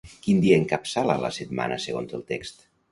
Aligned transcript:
Quin 0.21 0.39
dia 0.45 0.57
encapçala 0.61 1.19
la 1.27 1.33
setmana 1.39 1.81
segons 1.87 2.19
el 2.21 2.29
text? 2.35 2.69